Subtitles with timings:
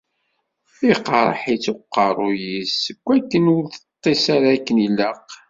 [0.91, 5.27] Iqerreḥ-itt uqerruy-is seg akken ur teṭṭis ara akken ilaq.